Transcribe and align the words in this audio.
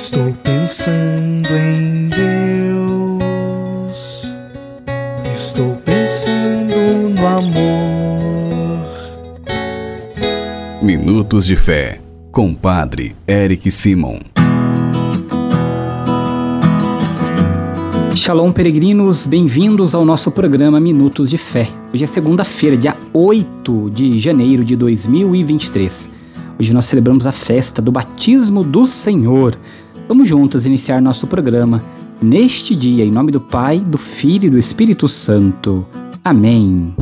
Estou 0.00 0.32
pensando 0.44 1.48
em 1.56 2.08
Deus. 2.08 3.18
Estou 5.34 5.74
pensando 5.84 6.72
no 7.18 7.26
amor. 7.26 8.86
Minutos 10.80 11.46
de 11.46 11.56
Fé, 11.56 12.00
com 12.30 12.54
Padre 12.54 13.16
Eric 13.26 13.72
Simon. 13.72 14.20
Shalom, 18.14 18.52
peregrinos, 18.52 19.26
bem-vindos 19.26 19.96
ao 19.96 20.04
nosso 20.04 20.30
programa 20.30 20.78
Minutos 20.78 21.28
de 21.28 21.38
Fé. 21.38 21.66
Hoje 21.92 22.04
é 22.04 22.06
segunda-feira, 22.06 22.76
dia 22.76 22.96
8 23.12 23.90
de 23.90 24.16
janeiro 24.16 24.62
de 24.62 24.76
2023. 24.76 26.18
Hoje 26.60 26.74
nós 26.74 26.86
celebramos 26.86 27.24
a 27.24 27.30
festa 27.30 27.80
do 27.80 27.92
batismo 27.92 28.64
do 28.64 28.84
Senhor. 28.84 29.56
Vamos 30.08 30.28
juntos 30.28 30.66
iniciar 30.66 31.00
nosso 31.00 31.26
programa 31.26 31.82
neste 32.20 32.74
dia, 32.74 33.04
em 33.04 33.10
nome 33.10 33.30
do 33.30 33.40
Pai, 33.40 33.78
do 33.78 33.98
Filho 33.98 34.46
e 34.46 34.50
do 34.50 34.58
Espírito 34.58 35.06
Santo. 35.06 35.86
Amém. 36.24 36.94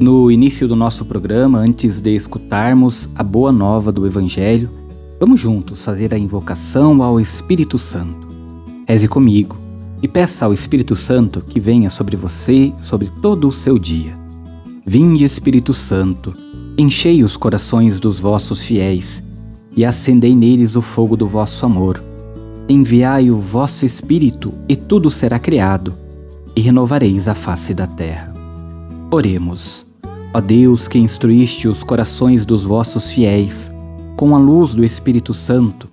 No 0.00 0.30
início 0.32 0.66
do 0.66 0.74
nosso 0.74 1.04
programa, 1.04 1.58
antes 1.58 2.00
de 2.00 2.10
escutarmos 2.14 3.08
a 3.14 3.22
boa 3.22 3.52
nova 3.52 3.92
do 3.92 4.04
Evangelho, 4.04 4.82
Vamos 5.22 5.38
juntos 5.38 5.84
fazer 5.84 6.12
a 6.12 6.18
invocação 6.18 7.00
ao 7.00 7.20
Espírito 7.20 7.78
Santo. 7.78 8.26
Reze 8.88 9.06
comigo 9.06 9.56
e 10.02 10.08
peça 10.08 10.44
ao 10.44 10.52
Espírito 10.52 10.96
Santo 10.96 11.40
que 11.40 11.60
venha 11.60 11.88
sobre 11.88 12.16
você, 12.16 12.72
sobre 12.80 13.08
todo 13.08 13.46
o 13.46 13.52
seu 13.52 13.78
dia. 13.78 14.18
Vinde, 14.84 15.24
Espírito 15.24 15.72
Santo, 15.72 16.34
enchei 16.78 17.22
os 17.22 17.36
corações 17.36 18.00
dos 18.00 18.18
vossos 18.18 18.64
fiéis 18.64 19.22
e 19.76 19.84
acendei 19.84 20.34
neles 20.34 20.76
o 20.76 20.82
fogo 20.82 21.16
do 21.16 21.26
vosso 21.26 21.64
amor. 21.66 22.02
Enviai 22.68 23.30
o 23.30 23.38
vosso 23.38 23.84
Espírito 23.84 24.52
e 24.68 24.76
tudo 24.76 25.10
será 25.10 25.38
criado, 25.38 25.94
e 26.54 26.60
renovareis 26.60 27.28
a 27.28 27.34
face 27.34 27.74
da 27.74 27.86
terra. 27.86 28.32
Oremos. 29.10 29.86
Ó 30.34 30.40
Deus 30.40 30.88
que 30.88 30.98
instruíste 30.98 31.68
os 31.68 31.82
corações 31.82 32.46
dos 32.46 32.64
vossos 32.64 33.12
fiéis, 33.12 33.70
com 34.16 34.34
a 34.34 34.38
luz 34.38 34.74
do 34.74 34.82
Espírito 34.82 35.34
Santo, 35.34 35.88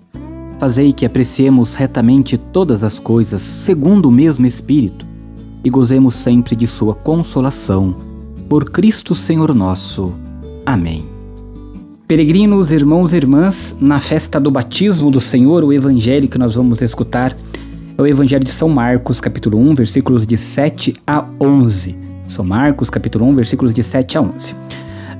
fazei 0.58 0.92
que 0.92 1.04
apreciemos 1.04 1.74
retamente 1.74 2.38
todas 2.38 2.82
as 2.82 2.98
coisas 2.98 3.42
segundo 3.42 4.06
o 4.06 4.12
mesmo 4.12 4.46
Espírito 4.46 5.06
e 5.62 5.68
gozemos 5.68 6.14
sempre 6.14 6.56
de 6.56 6.66
Sua 6.66 6.94
consolação. 6.94 7.96
Por 8.48 8.70
Cristo 8.70 9.14
Senhor 9.14 9.54
nosso. 9.54 10.14
Amém. 10.70 11.04
Peregrinos, 12.06 12.70
irmãos 12.70 13.12
e 13.12 13.16
irmãs, 13.16 13.76
na 13.80 13.98
festa 13.98 14.38
do 14.38 14.52
batismo 14.52 15.10
do 15.10 15.20
Senhor, 15.20 15.64
o 15.64 15.72
evangelho 15.72 16.28
que 16.28 16.38
nós 16.38 16.54
vamos 16.54 16.80
escutar 16.80 17.36
é 17.98 18.00
o 18.00 18.06
Evangelho 18.06 18.44
de 18.44 18.50
São 18.50 18.68
Marcos, 18.68 19.20
capítulo 19.20 19.58
1, 19.58 19.74
versículos 19.74 20.24
de 20.24 20.38
7 20.38 20.94
a 21.04 21.26
11. 21.40 21.96
São 22.24 22.44
Marcos, 22.44 22.88
capítulo 22.88 23.26
1, 23.26 23.34
versículos 23.34 23.74
de 23.74 23.82
7 23.82 24.16
a 24.16 24.22
11. 24.22 24.54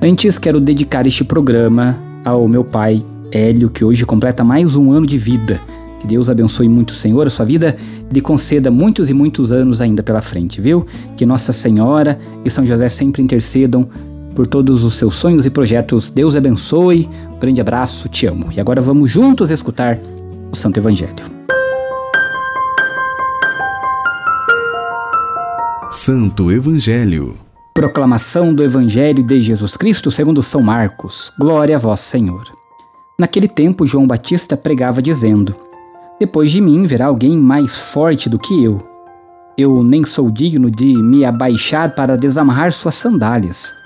Antes, 0.01 0.37
quero 0.37 0.61
dedicar 0.61 1.05
este 1.05 1.25
programa 1.25 1.97
ao 2.23 2.47
meu 2.47 2.63
pai 2.63 3.03
Hélio, 3.29 3.69
que 3.69 3.83
hoje 3.83 4.05
completa 4.05 4.45
mais 4.45 4.77
um 4.77 4.89
ano 4.93 5.05
de 5.05 5.17
vida. 5.17 5.59
Que 5.99 6.07
Deus 6.07 6.29
abençoe 6.29 6.69
muito, 6.69 6.93
Senhor, 6.93 7.27
a 7.27 7.29
sua 7.29 7.45
vida 7.45 7.75
lhe 8.09 8.21
conceda 8.21 8.71
muitos 8.71 9.09
e 9.09 9.13
muitos 9.13 9.51
anos 9.51 9.81
ainda 9.81 10.01
pela 10.01 10.21
frente, 10.21 10.61
viu? 10.61 10.87
Que 11.17 11.25
Nossa 11.25 11.51
Senhora 11.51 12.17
e 12.45 12.49
São 12.49 12.65
José 12.65 12.87
sempre 12.87 13.21
intercedam 13.21 13.89
por 14.35 14.47
todos 14.47 14.83
os 14.83 14.95
seus 14.95 15.15
sonhos 15.15 15.45
e 15.45 15.49
projetos. 15.49 16.09
Deus 16.09 16.35
abençoe. 16.35 17.09
Um 17.31 17.39
grande 17.39 17.61
abraço, 17.61 18.09
te 18.09 18.25
amo. 18.25 18.49
E 18.51 18.59
agora 18.59 18.81
vamos 18.81 19.11
juntos 19.11 19.49
escutar 19.49 19.97
o 20.51 20.55
Santo 20.55 20.79
Evangelho. 20.79 21.41
Santo 25.89 26.51
Evangelho. 26.51 27.37
Proclamação 27.73 28.53
do 28.53 28.63
Evangelho 28.63 29.23
de 29.23 29.41
Jesus 29.41 29.75
Cristo 29.75 30.09
segundo 30.09 30.41
São 30.41 30.61
Marcos. 30.61 31.33
Glória 31.39 31.75
a 31.75 31.79
vós, 31.79 31.99
Senhor. 31.99 32.43
Naquele 33.19 33.47
tempo, 33.47 33.85
João 33.85 34.07
Batista 34.07 34.55
pregava 34.55 35.01
dizendo: 35.01 35.55
Depois 36.19 36.49
de 36.51 36.61
mim 36.61 36.85
virá 36.85 37.07
alguém 37.07 37.37
mais 37.37 37.77
forte 37.77 38.29
do 38.29 38.39
que 38.39 38.63
eu. 38.63 38.81
Eu 39.57 39.83
nem 39.83 40.03
sou 40.03 40.31
digno 40.31 40.71
de 40.71 40.95
me 40.95 41.25
abaixar 41.25 41.93
para 41.93 42.17
desamarrar 42.17 42.71
suas 42.71 42.95
sandálias. 42.95 43.80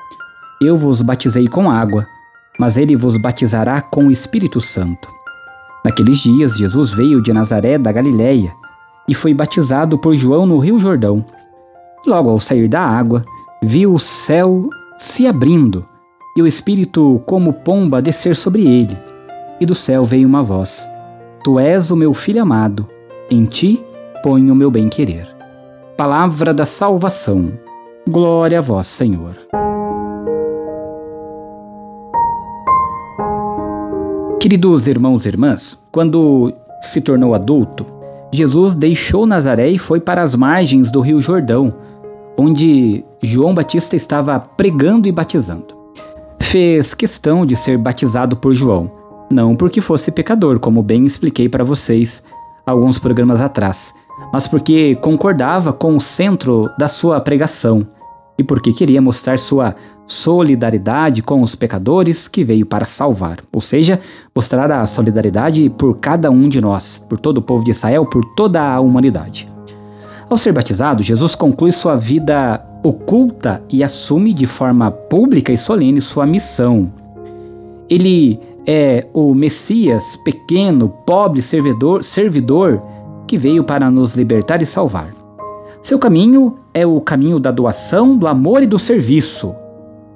Eu 0.61 0.77
vos 0.77 1.01
batizei 1.01 1.47
com 1.47 1.69
água, 1.69 2.07
mas 2.59 2.77
ele 2.77 2.95
vos 2.95 3.17
batizará 3.17 3.81
com 3.81 4.07
o 4.07 4.11
Espírito 4.11 4.61
Santo. 4.61 5.09
Naqueles 5.83 6.19
dias, 6.19 6.57
Jesus 6.57 6.91
veio 6.91 7.21
de 7.21 7.33
Nazaré 7.33 7.77
da 7.77 7.91
Galiléia 7.91 8.53
e 9.07 9.13
foi 9.13 9.33
batizado 9.33 9.97
por 9.97 10.15
João 10.15 10.45
no 10.45 10.57
Rio 10.57 10.79
Jordão. 10.79 11.23
Logo 12.07 12.29
ao 12.29 12.39
sair 12.39 12.67
da 12.67 12.81
água, 12.81 13.23
viu 13.61 13.93
o 13.93 13.99
céu 13.99 14.69
se 14.97 15.27
abrindo 15.27 15.85
e 16.35 16.41
o 16.41 16.47
Espírito, 16.47 17.21
como 17.25 17.53
pomba, 17.53 18.01
descer 18.01 18.35
sobre 18.35 18.65
ele. 18.65 18.97
E 19.59 19.65
do 19.65 19.73
céu 19.73 20.03
veio 20.03 20.27
uma 20.27 20.43
voz: 20.43 20.89
Tu 21.43 21.59
és 21.59 21.91
o 21.91 21.95
meu 21.95 22.13
filho 22.13 22.41
amado, 22.41 22.87
em 23.29 23.45
ti 23.45 23.83
ponho 24.21 24.53
o 24.53 24.55
meu 24.55 24.71
bem-querer. 24.71 25.27
Palavra 25.95 26.53
da 26.53 26.65
salvação. 26.65 27.53
Glória 28.07 28.57
a 28.57 28.61
vós, 28.61 28.87
Senhor. 28.87 29.35
Queridos 34.45 34.85
irmãos 34.85 35.25
e 35.25 35.29
irmãs, 35.29 35.87
quando 35.91 36.53
se 36.79 37.01
tornou 37.01 37.33
adulto, 37.33 37.83
Jesus 38.31 38.75
deixou 38.75 39.25
Nazaré 39.25 39.71
e 39.71 39.79
foi 39.79 39.99
para 39.99 40.21
as 40.21 40.35
margens 40.35 40.91
do 40.91 41.01
Rio 41.01 41.19
Jordão 41.19 41.73
onde 42.37 43.03
João 43.23 43.55
Batista 43.55 43.95
estava 43.95 44.39
pregando 44.39 45.07
e 45.07 45.11
batizando. 45.11 45.75
Fez 46.39 46.93
questão 46.93 47.43
de 47.43 47.55
ser 47.55 47.79
batizado 47.79 48.37
por 48.37 48.53
João, 48.53 48.91
não 49.31 49.55
porque 49.55 49.81
fosse 49.81 50.11
pecador, 50.11 50.59
como 50.59 50.83
bem 50.83 51.05
expliquei 51.05 51.49
para 51.49 51.63
vocês 51.63 52.23
alguns 52.67 52.99
programas 52.99 53.41
atrás, 53.41 53.95
mas 54.31 54.47
porque 54.47 54.93
concordava 54.97 55.73
com 55.73 55.95
o 55.95 55.99
centro 55.99 56.69
da 56.77 56.87
sua 56.87 57.19
pregação 57.19 57.87
e 58.37 58.43
porque 58.43 58.71
queria 58.71 59.01
mostrar 59.01 59.39
sua 59.39 59.75
solidariedade 60.05 61.23
com 61.23 61.41
os 61.41 61.55
pecadores 61.55 62.27
que 62.27 62.43
veio 62.43 62.65
para 62.65 62.85
salvar, 62.85 63.39
ou 63.51 63.59
seja, 63.59 63.99
mostrar 64.35 64.71
a 64.71 64.85
solidariedade 64.85 65.69
por 65.69 65.97
cada 65.97 66.29
um 66.29 66.47
de 66.47 66.61
nós, 66.61 67.03
por 67.09 67.19
todo 67.19 67.39
o 67.39 67.41
povo 67.41 67.63
de 67.63 67.71
Israel, 67.71 68.05
por 68.05 68.23
toda 68.35 68.61
a 68.61 68.79
humanidade. 68.79 69.51
Ao 70.29 70.37
ser 70.37 70.53
batizado, 70.53 71.03
Jesus 71.03 71.35
conclui 71.35 71.71
sua 71.71 71.95
vida 71.95 72.63
oculta 72.83 73.63
e 73.69 73.83
assume 73.83 74.33
de 74.33 74.45
forma 74.45 74.91
pública 74.91 75.51
e 75.51 75.57
solene 75.57 76.01
sua 76.01 76.25
missão. 76.25 76.91
Ele 77.89 78.39
é 78.65 79.07
o 79.13 79.33
Messias 79.33 80.15
pequeno, 80.17 80.89
pobre 81.05 81.41
servidor, 81.41 82.03
servidor 82.03 82.81
que 83.27 83.37
veio 83.37 83.63
para 83.63 83.89
nos 83.89 84.15
libertar 84.15 84.61
e 84.61 84.65
salvar. 84.65 85.09
Seu 85.81 85.99
caminho 85.99 86.57
é 86.73 86.85
o 86.85 86.99
caminho 86.99 87.39
da 87.39 87.51
doação, 87.51 88.17
do 88.17 88.27
amor 88.27 88.63
e 88.63 88.67
do 88.67 88.79
serviço. 88.79 89.55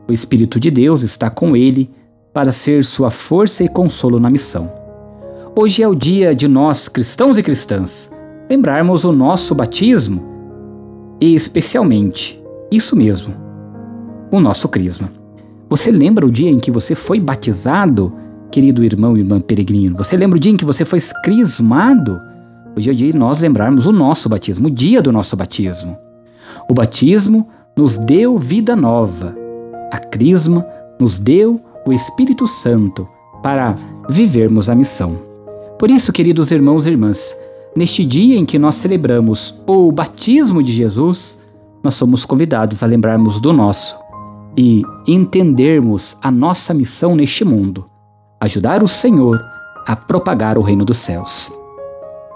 O 0.09 0.11
Espírito 0.11 0.59
de 0.59 0.71
Deus 0.71 1.03
está 1.03 1.29
com 1.29 1.55
ele 1.55 1.87
para 2.33 2.51
ser 2.51 2.83
sua 2.83 3.11
força 3.11 3.63
e 3.63 3.69
consolo 3.69 4.19
na 4.19 4.27
missão. 4.27 4.71
Hoje 5.55 5.83
é 5.83 5.87
o 5.87 5.93
dia 5.93 6.33
de 6.33 6.47
nós, 6.47 6.87
cristãos 6.87 7.37
e 7.37 7.43
cristãs, 7.43 8.11
lembrarmos 8.49 9.05
o 9.05 9.11
nosso 9.11 9.53
batismo 9.53 10.25
e, 11.21 11.35
especialmente, 11.35 12.41
isso 12.71 12.95
mesmo, 12.95 13.35
o 14.31 14.39
nosso 14.39 14.67
crisma. 14.67 15.11
Você 15.69 15.91
lembra 15.91 16.25
o 16.25 16.31
dia 16.31 16.49
em 16.49 16.57
que 16.57 16.71
você 16.71 16.95
foi 16.95 17.19
batizado, 17.19 18.11
querido 18.49 18.83
irmão 18.83 19.15
e 19.15 19.19
irmã 19.19 19.39
peregrino? 19.39 19.95
Você 19.95 20.17
lembra 20.17 20.37
o 20.37 20.41
dia 20.41 20.51
em 20.51 20.57
que 20.57 20.65
você 20.65 20.83
foi 20.83 20.99
crismado? 21.23 22.19
Hoje 22.75 22.89
é 22.89 22.93
o 22.93 22.95
dia 22.95 23.11
de 23.11 23.17
nós 23.17 23.41
lembrarmos 23.41 23.85
o 23.85 23.91
nosso 23.91 24.27
batismo, 24.27 24.69
o 24.69 24.71
dia 24.71 25.03
do 25.03 25.11
nosso 25.11 25.37
batismo. 25.37 25.95
O 26.67 26.73
batismo 26.73 27.47
nos 27.77 27.99
deu 27.99 28.39
vida 28.39 28.75
nova. 28.75 29.48
A 29.91 29.97
crisma 29.97 30.65
nos 30.99 31.19
deu 31.19 31.61
o 31.85 31.93
Espírito 31.93 32.45
Santo 32.47 33.07
para 33.41 33.75
vivermos 34.09 34.69
a 34.69 34.75
missão. 34.75 35.15
Por 35.77 35.89
isso, 35.89 36.11
queridos 36.11 36.51
irmãos 36.51 36.85
e 36.85 36.89
irmãs, 36.89 37.35
Neste 37.75 38.03
dia 38.03 38.37
em 38.37 38.45
que 38.45 38.57
nós 38.57 38.75
celebramos 38.75 39.61
o 39.67 39.91
batismo 39.91 40.63
de 40.63 40.73
Jesus, 40.73 41.39
nós 41.83 41.93
somos 41.93 42.25
convidados 42.25 42.81
a 42.81 42.85
lembrarmos 42.85 43.39
do 43.39 43.53
nosso 43.53 43.97
e 44.57 44.83
entendermos 45.07 46.17
a 46.21 46.31
nossa 46.31 46.73
missão 46.73 47.15
neste 47.15 47.45
mundo, 47.45 47.85
ajudar 48.39 48.83
o 48.83 48.87
Senhor 48.87 49.39
a 49.85 49.95
propagar 49.95 50.57
o 50.57 50.61
reino 50.61 50.83
dos 50.83 50.97
céus. 50.97 51.51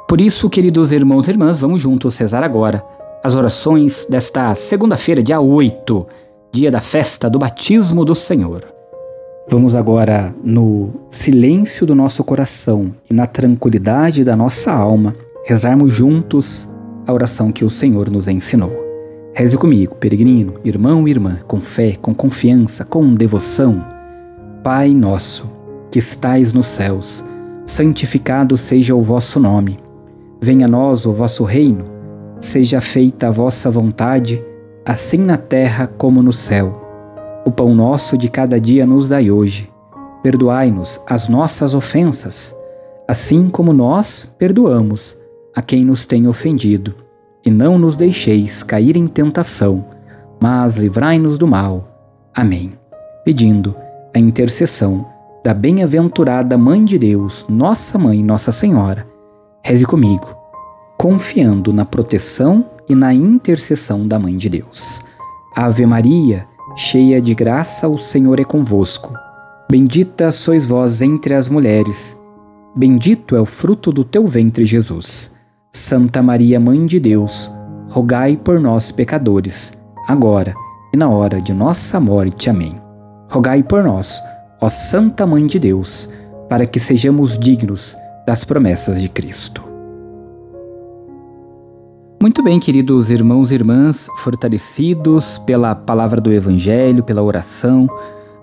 Por 0.07 0.21
isso, 0.21 0.49
queridos 0.49 0.91
irmãos 0.91 1.27
e 1.27 1.31
irmãs, 1.31 1.59
vamos 1.59 1.81
juntos 1.81 2.15
rezar 2.17 2.43
agora 2.43 2.85
as 3.23 3.35
orações 3.35 4.05
desta 4.09 4.53
segunda-feira, 4.53 5.23
dia 5.23 5.41
8, 5.41 6.05
dia 6.53 6.69
da 6.69 6.79
festa 6.79 7.27
do 7.31 7.39
batismo 7.39 8.05
do 8.05 8.13
Senhor. 8.13 8.63
Vamos 9.49 9.75
agora, 9.75 10.35
no 10.43 10.93
silêncio 11.09 11.83
do 11.83 11.95
nosso 11.95 12.23
coração 12.23 12.93
e 13.09 13.13
na 13.13 13.25
tranquilidade 13.25 14.23
da 14.23 14.35
nossa 14.35 14.71
alma, 14.71 15.15
rezarmos 15.43 15.91
juntos 15.91 16.69
a 17.07 17.11
oração 17.11 17.51
que 17.51 17.65
o 17.65 17.71
Senhor 17.71 18.07
nos 18.07 18.27
ensinou. 18.27 18.71
Reze 19.35 19.57
comigo, 19.57 19.95
peregrino, 19.95 20.59
irmão 20.63 21.07
e 21.07 21.11
irmã, 21.11 21.39
com 21.47 21.59
fé, 21.59 21.95
com 21.99 22.13
confiança, 22.13 22.85
com 22.85 23.15
devoção. 23.15 23.83
Pai 24.63 24.89
nosso, 24.89 25.51
que 25.89 25.97
estais 25.97 26.53
nos 26.53 26.67
céus, 26.67 27.25
santificado 27.65 28.55
seja 28.57 28.93
o 28.93 29.01
vosso 29.01 29.39
nome. 29.39 29.79
Venha 30.39 30.67
a 30.67 30.69
nós 30.69 31.07
o 31.07 31.13
vosso 31.13 31.43
reino. 31.43 31.85
Seja 32.39 32.79
feita 32.79 33.29
a 33.29 33.31
vossa 33.31 33.71
vontade, 33.71 34.45
assim 34.85 35.17
na 35.17 35.37
terra 35.37 35.87
como 35.87 36.21
no 36.21 36.33
céu. 36.33 36.81
O 37.45 37.51
pão 37.51 37.73
nosso 37.73 38.17
de 38.17 38.29
cada 38.29 38.59
dia 38.59 38.85
nos 38.85 39.09
dai 39.09 39.31
hoje. 39.31 39.71
Perdoai-nos 40.21 41.01
as 41.07 41.27
nossas 41.27 41.73
ofensas, 41.73 42.55
assim 43.07 43.49
como 43.49 43.73
nós 43.73 44.33
perdoamos 44.37 45.17
a 45.55 45.61
quem 45.61 45.85
nos 45.85 46.05
tem 46.05 46.27
ofendido. 46.27 46.95
E 47.45 47.51
não 47.51 47.77
nos 47.77 47.97
deixeis 47.97 48.63
cair 48.63 48.95
em 48.95 49.05
tentação, 49.05 49.85
mas 50.39 50.77
livrai-nos 50.77 51.37
do 51.37 51.45
mal. 51.45 51.87
Amém. 52.33 52.69
Pedindo 53.25 53.75
a 54.15 54.19
intercessão 54.19 55.05
da 55.43 55.53
bem-aventurada 55.53 56.57
Mãe 56.57 56.85
de 56.85 56.97
Deus, 56.97 57.45
Nossa 57.49 57.99
Mãe, 57.99 58.23
Nossa 58.23 58.49
Senhora, 58.51 59.05
reze 59.61 59.85
comigo, 59.85 60.37
confiando 60.97 61.73
na 61.73 61.83
proteção 61.83 62.69
e 62.89 62.95
na 62.95 63.13
intercessão 63.13 64.07
da 64.07 64.19
Mãe 64.19 64.37
de 64.37 64.49
Deus. 64.49 65.01
Ave 65.55 65.85
Maria, 65.85 66.47
cheia 66.75 67.21
de 67.21 67.33
graça, 67.35 67.87
o 67.87 67.97
Senhor 67.97 68.39
é 68.39 68.43
convosco. 68.43 69.13
Bendita 69.69 70.31
sois 70.31 70.65
vós 70.65 71.01
entre 71.01 71.33
as 71.33 71.47
mulheres. 71.47 72.19
Bendito 72.75 73.35
é 73.35 73.41
o 73.41 73.45
fruto 73.45 73.91
do 73.91 74.03
teu 74.03 74.25
ventre, 74.25 74.65
Jesus. 74.65 75.33
Santa 75.71 76.21
Maria, 76.21 76.59
Mãe 76.59 76.85
de 76.85 76.99
Deus, 76.99 77.51
rogai 77.89 78.37
por 78.37 78.59
nós, 78.59 78.91
pecadores, 78.91 79.73
agora 80.07 80.53
e 80.93 80.97
na 80.97 81.09
hora 81.09 81.41
de 81.41 81.53
nossa 81.53 81.99
morte. 81.99 82.49
Amém. 82.49 82.73
Rogai 83.29 83.63
por 83.63 83.83
nós, 83.83 84.21
ó 84.61 84.69
Santa 84.69 85.25
Mãe 85.25 85.47
de 85.47 85.57
Deus, 85.57 86.09
para 86.47 86.65
que 86.65 86.79
sejamos 86.79 87.37
dignos 87.37 87.97
das 88.27 88.43
promessas 88.43 89.01
de 89.01 89.09
Cristo. 89.09 89.72
Muito 92.23 92.41
bem, 92.41 92.57
queridos 92.57 93.11
irmãos 93.11 93.51
e 93.51 93.55
irmãs, 93.55 94.07
fortalecidos 94.19 95.37
pela 95.39 95.75
palavra 95.75 96.21
do 96.21 96.31
Evangelho, 96.31 97.03
pela 97.03 97.21
oração, 97.21 97.85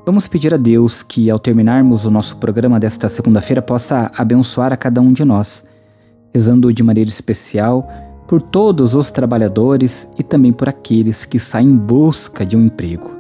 vamos 0.05 0.29
pedir 0.29 0.53
a 0.53 0.59
Deus 0.59 1.03
que, 1.03 1.31
ao 1.31 1.39
terminarmos 1.39 2.05
o 2.05 2.11
nosso 2.11 2.37
programa 2.37 2.79
desta 2.79 3.09
segunda-feira, 3.09 3.63
possa 3.63 4.13
abençoar 4.15 4.71
a 4.71 4.77
cada 4.77 5.01
um 5.01 5.15
de 5.15 5.25
nós, 5.25 5.67
rezando 6.35 6.71
de 6.75 6.83
maneira 6.83 7.09
especial 7.09 7.89
por 8.29 8.43
todos 8.43 8.95
os 8.95 9.11
trabalhadores 9.11 10.11
e 10.19 10.23
também 10.23 10.53
por 10.53 10.69
aqueles 10.69 11.25
que 11.25 11.39
saem 11.39 11.69
em 11.69 11.75
busca 11.75 12.45
de 12.45 12.59
um 12.59 12.67
emprego. 12.67 13.11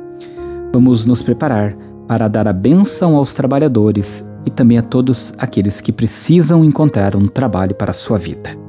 Vamos 0.74 1.06
nos 1.06 1.22
preparar 1.22 1.74
para 2.06 2.28
dar 2.28 2.46
a 2.46 2.52
bênção 2.52 3.16
aos 3.16 3.32
trabalhadores 3.32 4.28
e 4.44 4.50
também 4.50 4.76
a 4.76 4.82
todos 4.82 5.32
aqueles 5.38 5.80
que 5.80 5.90
precisam 5.90 6.62
encontrar 6.62 7.16
um 7.16 7.26
trabalho 7.26 7.74
para 7.74 7.92
a 7.92 7.94
sua 7.94 8.18
vida. 8.18 8.59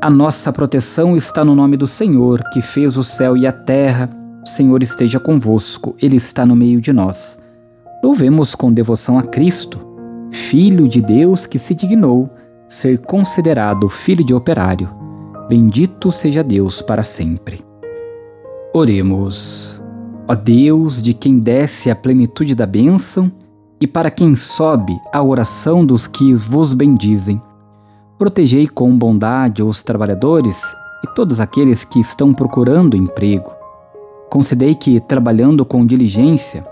A 0.00 0.08
nossa 0.08 0.52
proteção 0.52 1.16
está 1.16 1.44
no 1.44 1.56
nome 1.56 1.76
do 1.76 1.86
Senhor, 1.86 2.40
que 2.52 2.62
fez 2.62 2.96
o 2.96 3.02
céu 3.02 3.36
e 3.36 3.48
a 3.48 3.52
terra. 3.52 4.08
O 4.44 4.48
Senhor 4.48 4.80
esteja 4.80 5.18
convosco, 5.18 5.96
Ele 6.00 6.16
está 6.16 6.46
no 6.46 6.54
meio 6.54 6.80
de 6.80 6.92
nós. 6.92 7.42
Louvemos 8.00 8.54
com 8.54 8.72
devoção 8.72 9.18
a 9.18 9.24
Cristo, 9.24 9.80
Filho 10.30 10.86
de 10.86 11.00
Deus 11.00 11.46
que 11.46 11.58
se 11.58 11.74
dignou 11.74 12.30
ser 12.68 12.98
considerado 12.98 13.88
filho 13.88 14.22
de 14.22 14.32
operário. 14.32 14.88
Bendito 15.48 16.12
seja 16.12 16.44
Deus 16.44 16.80
para 16.80 17.02
sempre. 17.02 17.60
Oremos. 18.72 19.82
Ó 20.28 20.34
Deus, 20.36 21.02
de 21.02 21.12
quem 21.12 21.40
desce 21.40 21.90
a 21.90 21.96
plenitude 21.96 22.54
da 22.54 22.66
bênção, 22.66 23.32
e 23.80 23.86
para 23.86 24.12
quem 24.12 24.36
sobe 24.36 24.96
a 25.12 25.20
oração 25.20 25.84
dos 25.84 26.06
que 26.06 26.34
vos 26.34 26.72
bendizem 26.72 27.42
Protegei 28.18 28.66
com 28.66 28.98
bondade 28.98 29.62
os 29.62 29.80
trabalhadores 29.80 30.74
e 31.04 31.14
todos 31.14 31.38
aqueles 31.38 31.84
que 31.84 32.00
estão 32.00 32.34
procurando 32.34 32.96
emprego. 32.96 33.54
Concedei 34.28 34.74
que, 34.74 34.98
trabalhando 34.98 35.64
com 35.64 35.86
diligência, 35.86 36.66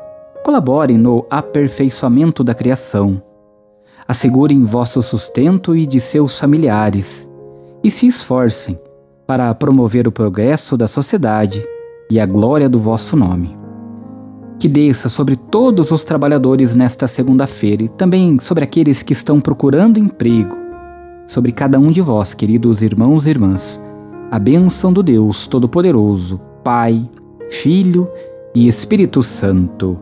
colaborem 0.44 0.98
no 0.98 1.24
aperfeiçoamento 1.30 2.42
da 2.42 2.52
criação. 2.52 3.22
Assegurem 4.08 4.64
vosso 4.64 5.00
sustento 5.00 5.76
e 5.76 5.86
de 5.86 6.00
seus 6.00 6.36
familiares 6.36 7.30
e 7.82 7.92
se 7.92 8.08
esforcem 8.08 8.76
para 9.24 9.54
promover 9.54 10.08
o 10.08 10.12
progresso 10.12 10.76
da 10.76 10.88
sociedade 10.88 11.64
e 12.10 12.18
a 12.18 12.26
glória 12.26 12.68
do 12.68 12.80
vosso 12.80 13.16
nome. 13.16 13.56
Que 14.58 14.66
desça 14.66 15.08
sobre 15.08 15.36
todos 15.36 15.92
os 15.92 16.02
trabalhadores 16.02 16.74
nesta 16.74 17.06
segunda-feira 17.06 17.84
e 17.84 17.88
também 17.88 18.36
sobre 18.40 18.64
aqueles 18.64 19.00
que 19.00 19.12
estão 19.12 19.40
procurando 19.40 20.00
emprego 20.00 20.65
sobre 21.26 21.52
cada 21.52 21.78
um 21.78 21.90
de 21.90 22.00
vós, 22.00 22.32
queridos 22.32 22.82
irmãos 22.82 23.26
e 23.26 23.30
irmãs, 23.30 23.84
a 24.30 24.38
bênção 24.38 24.92
do 24.92 25.02
Deus 25.02 25.46
Todo-Poderoso, 25.46 26.40
Pai, 26.62 27.08
Filho 27.50 28.08
e 28.54 28.66
Espírito 28.66 29.22
Santo. 29.22 29.98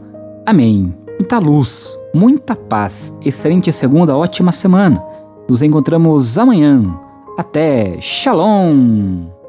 Amém. 0.46 0.94
Muita 1.18 1.38
luz, 1.38 1.96
muita 2.14 2.54
paz, 2.56 3.16
excelente 3.24 3.72
segunda, 3.72 4.16
ótima 4.16 4.52
semana. 4.52 5.02
Nos 5.48 5.62
encontramos 5.62 6.38
amanhã. 6.38 6.98
Até 7.38 8.00
Shalom! 8.00 9.43